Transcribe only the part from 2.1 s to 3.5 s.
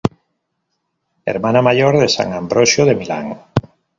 Ambrosio de Milán.